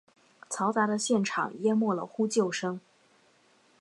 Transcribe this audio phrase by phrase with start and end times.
[0.49, 2.81] 嘈杂的现场淹没了呼救声。